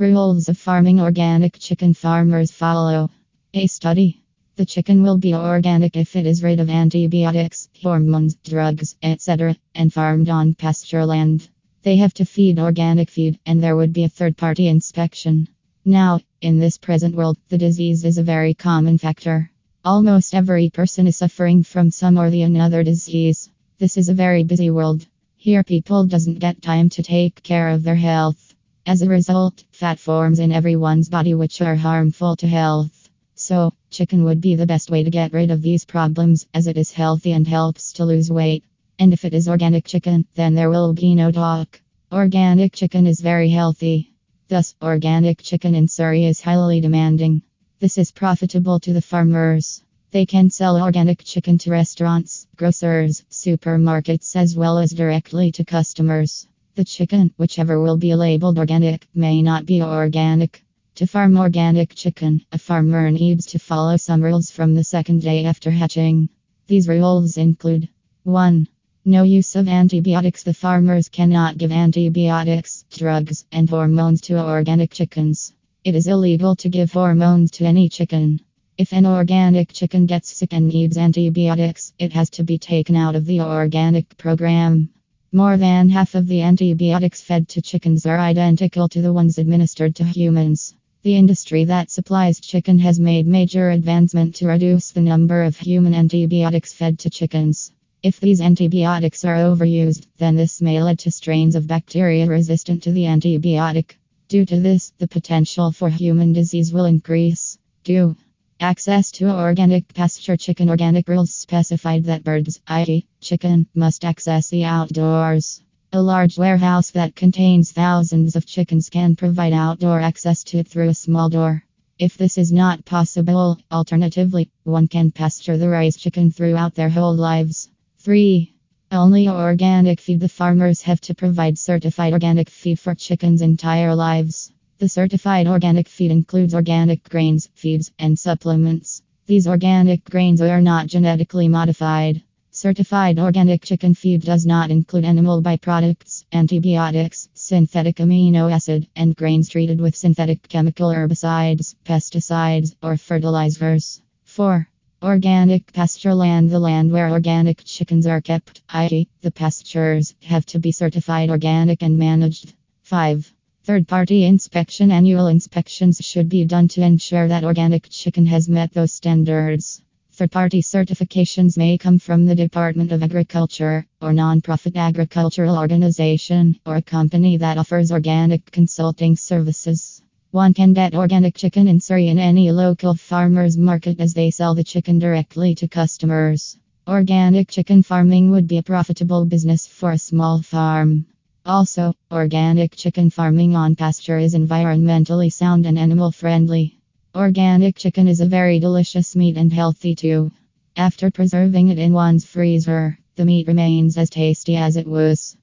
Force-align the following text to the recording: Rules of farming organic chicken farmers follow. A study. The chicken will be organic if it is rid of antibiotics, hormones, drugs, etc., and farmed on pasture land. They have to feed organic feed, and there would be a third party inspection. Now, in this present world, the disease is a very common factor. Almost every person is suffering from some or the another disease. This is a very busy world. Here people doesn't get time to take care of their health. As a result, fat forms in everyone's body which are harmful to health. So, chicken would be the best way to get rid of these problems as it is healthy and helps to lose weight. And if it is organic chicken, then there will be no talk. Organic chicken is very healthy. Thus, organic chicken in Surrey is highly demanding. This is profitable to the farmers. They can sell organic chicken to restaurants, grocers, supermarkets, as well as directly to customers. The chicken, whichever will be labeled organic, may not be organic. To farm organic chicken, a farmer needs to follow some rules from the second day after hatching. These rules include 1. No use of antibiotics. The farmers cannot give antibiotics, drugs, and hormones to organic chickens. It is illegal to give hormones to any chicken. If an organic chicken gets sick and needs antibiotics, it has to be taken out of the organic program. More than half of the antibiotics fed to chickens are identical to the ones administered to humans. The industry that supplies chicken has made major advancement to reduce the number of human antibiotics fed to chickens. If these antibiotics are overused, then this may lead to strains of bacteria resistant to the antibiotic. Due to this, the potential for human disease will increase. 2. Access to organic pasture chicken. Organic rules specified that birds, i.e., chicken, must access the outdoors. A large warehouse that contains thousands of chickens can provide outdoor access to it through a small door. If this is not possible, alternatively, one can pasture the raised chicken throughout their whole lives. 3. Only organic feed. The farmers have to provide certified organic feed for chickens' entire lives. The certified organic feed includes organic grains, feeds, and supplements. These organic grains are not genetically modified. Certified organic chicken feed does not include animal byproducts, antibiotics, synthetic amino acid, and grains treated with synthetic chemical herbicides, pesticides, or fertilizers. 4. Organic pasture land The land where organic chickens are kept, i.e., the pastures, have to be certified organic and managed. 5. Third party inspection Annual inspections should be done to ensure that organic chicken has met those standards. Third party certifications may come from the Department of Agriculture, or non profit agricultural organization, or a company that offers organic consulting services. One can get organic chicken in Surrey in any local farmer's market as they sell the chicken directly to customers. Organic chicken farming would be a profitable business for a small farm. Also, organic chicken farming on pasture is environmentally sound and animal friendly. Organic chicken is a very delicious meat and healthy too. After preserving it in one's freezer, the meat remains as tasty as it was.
Rules 0.00 0.48
of 0.48 0.56
farming 0.56 1.00
organic 1.00 1.58
chicken 1.58 1.92
farmers 1.92 2.52
follow. 2.52 3.10
A 3.52 3.66
study. 3.66 4.22
The 4.54 4.64
chicken 4.64 5.02
will 5.02 5.18
be 5.18 5.34
organic 5.34 5.96
if 5.96 6.14
it 6.14 6.24
is 6.24 6.40
rid 6.40 6.60
of 6.60 6.70
antibiotics, 6.70 7.68
hormones, 7.82 8.36
drugs, 8.36 8.94
etc., 9.02 9.56
and 9.74 9.92
farmed 9.92 10.28
on 10.28 10.54
pasture 10.54 11.04
land. 11.04 11.48
They 11.82 11.96
have 11.96 12.14
to 12.14 12.24
feed 12.24 12.60
organic 12.60 13.10
feed, 13.10 13.40
and 13.44 13.60
there 13.60 13.74
would 13.74 13.92
be 13.92 14.04
a 14.04 14.08
third 14.08 14.36
party 14.36 14.68
inspection. 14.68 15.48
Now, 15.84 16.20
in 16.40 16.60
this 16.60 16.78
present 16.78 17.16
world, 17.16 17.36
the 17.48 17.58
disease 17.58 18.04
is 18.04 18.18
a 18.18 18.22
very 18.22 18.54
common 18.54 18.98
factor. 18.98 19.50
Almost 19.84 20.32
every 20.32 20.70
person 20.70 21.08
is 21.08 21.16
suffering 21.16 21.64
from 21.64 21.90
some 21.90 22.18
or 22.18 22.30
the 22.30 22.42
another 22.42 22.84
disease. 22.84 23.50
This 23.78 23.96
is 23.96 24.08
a 24.08 24.14
very 24.14 24.44
busy 24.44 24.70
world. 24.70 25.04
Here 25.36 25.64
people 25.64 26.06
doesn't 26.06 26.38
get 26.38 26.62
time 26.62 26.88
to 26.90 27.02
take 27.02 27.42
care 27.42 27.70
of 27.70 27.82
their 27.82 27.96
health. 27.96 28.47
As 28.88 29.02
a 29.02 29.06
result, 29.06 29.64
fat 29.70 29.98
forms 29.98 30.38
in 30.38 30.50
everyone's 30.50 31.10
body 31.10 31.34
which 31.34 31.60
are 31.60 31.76
harmful 31.76 32.36
to 32.36 32.46
health. 32.46 33.10
So, 33.34 33.74
chicken 33.90 34.24
would 34.24 34.40
be 34.40 34.54
the 34.54 34.64
best 34.64 34.90
way 34.90 35.04
to 35.04 35.10
get 35.10 35.34
rid 35.34 35.50
of 35.50 35.60
these 35.60 35.84
problems 35.84 36.46
as 36.54 36.66
it 36.66 36.78
is 36.78 36.90
healthy 36.90 37.32
and 37.32 37.46
helps 37.46 37.92
to 37.92 38.06
lose 38.06 38.30
weight. 38.30 38.64
And 38.98 39.12
if 39.12 39.26
it 39.26 39.34
is 39.34 39.46
organic 39.46 39.84
chicken, 39.84 40.24
then 40.36 40.54
there 40.54 40.70
will 40.70 40.94
be 40.94 41.14
no 41.14 41.30
talk. 41.30 41.82
Organic 42.10 42.72
chicken 42.72 43.06
is 43.06 43.20
very 43.20 43.50
healthy. 43.50 44.14
Thus, 44.48 44.74
organic 44.80 45.42
chicken 45.42 45.74
in 45.74 45.86
Surrey 45.86 46.24
is 46.24 46.40
highly 46.40 46.80
demanding. 46.80 47.42
This 47.80 47.98
is 47.98 48.10
profitable 48.10 48.80
to 48.80 48.94
the 48.94 49.02
farmers. 49.02 49.82
They 50.12 50.24
can 50.24 50.48
sell 50.48 50.82
organic 50.82 51.22
chicken 51.24 51.58
to 51.58 51.70
restaurants, 51.70 52.46
grocers, 52.56 53.22
supermarkets, 53.30 54.34
as 54.34 54.56
well 54.56 54.78
as 54.78 54.92
directly 54.92 55.52
to 55.52 55.64
customers. 55.66 56.48
The 56.78 56.84
chicken, 56.84 57.34
whichever 57.36 57.82
will 57.82 57.96
be 57.96 58.14
labeled 58.14 58.56
organic, 58.56 59.08
may 59.12 59.42
not 59.42 59.66
be 59.66 59.82
organic. 59.82 60.62
To 60.94 61.08
farm 61.08 61.36
organic 61.36 61.92
chicken, 61.92 62.42
a 62.52 62.58
farmer 62.58 63.10
needs 63.10 63.46
to 63.46 63.58
follow 63.58 63.96
some 63.96 64.22
rules 64.22 64.52
from 64.52 64.76
the 64.76 64.84
second 64.84 65.22
day 65.22 65.44
after 65.44 65.72
hatching. 65.72 66.28
These 66.68 66.86
rules 66.86 67.36
include 67.36 67.88
1. 68.22 68.68
No 69.06 69.24
use 69.24 69.56
of 69.56 69.66
antibiotics. 69.66 70.44
The 70.44 70.54
farmers 70.54 71.08
cannot 71.08 71.58
give 71.58 71.72
antibiotics, 71.72 72.84
drugs, 72.92 73.44
and 73.50 73.68
hormones 73.68 74.20
to 74.20 74.38
organic 74.38 74.92
chickens. 74.92 75.52
It 75.82 75.96
is 75.96 76.06
illegal 76.06 76.54
to 76.54 76.68
give 76.68 76.92
hormones 76.92 77.50
to 77.56 77.64
any 77.64 77.88
chicken. 77.88 78.38
If 78.76 78.92
an 78.92 79.04
organic 79.04 79.72
chicken 79.72 80.06
gets 80.06 80.30
sick 80.30 80.52
and 80.52 80.68
needs 80.68 80.96
antibiotics, 80.96 81.92
it 81.98 82.12
has 82.12 82.30
to 82.30 82.44
be 82.44 82.56
taken 82.56 82.94
out 82.94 83.16
of 83.16 83.26
the 83.26 83.40
organic 83.40 84.16
program. 84.16 84.90
More 85.32 85.58
than 85.58 85.90
half 85.90 86.14
of 86.14 86.26
the 86.26 86.40
antibiotics 86.40 87.20
fed 87.20 87.48
to 87.50 87.60
chickens 87.60 88.06
are 88.06 88.18
identical 88.18 88.88
to 88.88 89.02
the 89.02 89.12
ones 89.12 89.36
administered 89.36 89.94
to 89.96 90.04
humans. 90.04 90.74
The 91.02 91.16
industry 91.16 91.64
that 91.64 91.90
supplies 91.90 92.40
chicken 92.40 92.78
has 92.78 92.98
made 92.98 93.26
major 93.26 93.68
advancement 93.68 94.36
to 94.36 94.46
reduce 94.46 94.90
the 94.90 95.02
number 95.02 95.42
of 95.42 95.58
human 95.58 95.92
antibiotics 95.92 96.72
fed 96.72 96.98
to 97.00 97.10
chickens. 97.10 97.70
If 98.02 98.20
these 98.20 98.40
antibiotics 98.40 99.22
are 99.26 99.36
overused, 99.36 100.06
then 100.16 100.34
this 100.34 100.62
may 100.62 100.82
lead 100.82 100.98
to 101.00 101.10
strains 101.10 101.56
of 101.56 101.66
bacteria 101.66 102.26
resistant 102.26 102.82
to 102.84 102.92
the 102.92 103.04
antibiotic. 103.04 103.96
Due 104.28 104.46
to 104.46 104.58
this, 104.58 104.94
the 104.96 105.08
potential 105.08 105.72
for 105.72 105.90
human 105.90 106.32
disease 106.32 106.72
will 106.72 106.86
increase. 106.86 107.58
2. 107.84 108.16
Access 108.60 109.12
to 109.12 109.30
organic 109.30 109.94
pasture 109.94 110.36
chicken. 110.36 110.68
Organic 110.68 111.06
rules 111.08 111.32
specified 111.32 112.02
that 112.06 112.24
birds, 112.24 112.60
i.e., 112.66 113.06
chicken, 113.20 113.68
must 113.72 114.04
access 114.04 114.48
the 114.50 114.64
outdoors. 114.64 115.62
A 115.92 116.02
large 116.02 116.36
warehouse 116.36 116.90
that 116.90 117.14
contains 117.14 117.70
thousands 117.70 118.34
of 118.34 118.46
chickens 118.46 118.90
can 118.90 119.14
provide 119.14 119.52
outdoor 119.52 120.00
access 120.00 120.42
to 120.42 120.58
it 120.58 120.66
through 120.66 120.88
a 120.88 120.94
small 120.94 121.28
door. 121.28 121.62
If 122.00 122.16
this 122.16 122.36
is 122.36 122.50
not 122.50 122.84
possible, 122.84 123.58
alternatively, 123.70 124.50
one 124.64 124.88
can 124.88 125.12
pasture 125.12 125.56
the 125.56 125.68
raised 125.68 126.00
chicken 126.00 126.32
throughout 126.32 126.74
their 126.74 126.88
whole 126.88 127.14
lives. 127.14 127.70
3. 128.00 128.52
Only 128.90 129.28
organic 129.28 130.00
feed. 130.00 130.18
The 130.18 130.28
farmers 130.28 130.82
have 130.82 131.00
to 131.02 131.14
provide 131.14 131.58
certified 131.58 132.12
organic 132.12 132.50
feed 132.50 132.80
for 132.80 132.96
chickens' 132.96 133.40
entire 133.40 133.94
lives. 133.94 134.50
The 134.80 134.88
certified 134.88 135.48
organic 135.48 135.88
feed 135.88 136.12
includes 136.12 136.54
organic 136.54 137.02
grains, 137.08 137.48
feeds, 137.52 137.90
and 137.98 138.16
supplements. 138.16 139.02
These 139.26 139.48
organic 139.48 140.04
grains 140.04 140.40
are 140.40 140.60
not 140.60 140.86
genetically 140.86 141.48
modified. 141.48 142.22
Certified 142.52 143.18
organic 143.18 143.64
chicken 143.64 143.94
feed 143.94 144.22
does 144.22 144.46
not 144.46 144.70
include 144.70 145.04
animal 145.04 145.42
byproducts, 145.42 146.26
antibiotics, 146.32 147.28
synthetic 147.34 147.96
amino 147.96 148.52
acid, 148.52 148.86
and 148.94 149.16
grains 149.16 149.48
treated 149.48 149.80
with 149.80 149.96
synthetic 149.96 150.48
chemical 150.48 150.90
herbicides, 150.90 151.74
pesticides, 151.84 152.76
or 152.80 152.96
fertilizers. 152.96 154.00
4. 154.26 154.68
Organic 155.02 155.72
pasture 155.72 156.14
land 156.14 156.50
The 156.50 156.60
land 156.60 156.92
where 156.92 157.10
organic 157.10 157.64
chickens 157.64 158.06
are 158.06 158.20
kept, 158.20 158.62
i.e., 158.68 159.08
the 159.22 159.32
pastures, 159.32 160.14
have 160.22 160.46
to 160.46 160.60
be 160.60 160.70
certified 160.70 161.30
organic 161.30 161.82
and 161.82 161.98
managed. 161.98 162.54
5. 162.84 163.34
Third 163.68 163.86
party 163.86 164.24
inspection 164.24 164.90
Annual 164.90 165.26
inspections 165.26 166.00
should 166.02 166.30
be 166.30 166.46
done 166.46 166.68
to 166.68 166.80
ensure 166.80 167.28
that 167.28 167.44
organic 167.44 167.90
chicken 167.90 168.24
has 168.24 168.48
met 168.48 168.72
those 168.72 168.94
standards. 168.94 169.82
Third 170.12 170.32
party 170.32 170.62
certifications 170.62 171.58
may 171.58 171.76
come 171.76 171.98
from 171.98 172.24
the 172.24 172.34
Department 172.34 172.92
of 172.92 173.02
Agriculture, 173.02 173.84
or 174.00 174.14
non 174.14 174.40
profit 174.40 174.74
agricultural 174.74 175.58
organization, 175.58 176.58
or 176.64 176.76
a 176.76 176.80
company 176.80 177.36
that 177.36 177.58
offers 177.58 177.92
organic 177.92 178.50
consulting 178.50 179.16
services. 179.16 180.00
One 180.30 180.54
can 180.54 180.72
get 180.72 180.94
organic 180.94 181.34
chicken 181.34 181.68
in 181.68 181.78
Surrey 181.78 182.08
in 182.08 182.18
any 182.18 182.50
local 182.50 182.94
farmer's 182.94 183.58
market 183.58 184.00
as 184.00 184.14
they 184.14 184.30
sell 184.30 184.54
the 184.54 184.64
chicken 184.64 184.98
directly 184.98 185.54
to 185.56 185.68
customers. 185.68 186.56
Organic 186.88 187.50
chicken 187.50 187.82
farming 187.82 188.30
would 188.30 188.48
be 188.48 188.56
a 188.56 188.62
profitable 188.62 189.26
business 189.26 189.66
for 189.66 189.90
a 189.90 189.98
small 189.98 190.40
farm. 190.40 191.04
Also, 191.48 191.94
organic 192.12 192.76
chicken 192.76 193.08
farming 193.08 193.56
on 193.56 193.74
pasture 193.74 194.18
is 194.18 194.34
environmentally 194.34 195.32
sound 195.32 195.64
and 195.64 195.78
animal 195.78 196.12
friendly. 196.12 196.78
Organic 197.14 197.74
chicken 197.74 198.06
is 198.06 198.20
a 198.20 198.26
very 198.26 198.58
delicious 198.58 199.16
meat 199.16 199.38
and 199.38 199.50
healthy 199.50 199.94
too. 199.94 200.30
After 200.76 201.10
preserving 201.10 201.68
it 201.68 201.78
in 201.78 201.94
one's 201.94 202.26
freezer, 202.26 202.98
the 203.16 203.24
meat 203.24 203.46
remains 203.46 203.96
as 203.96 204.10
tasty 204.10 204.56
as 204.56 204.76
it 204.76 204.86
was. 204.86 205.36